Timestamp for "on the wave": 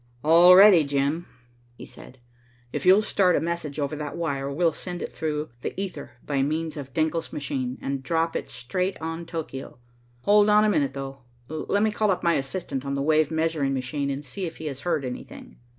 12.83-13.29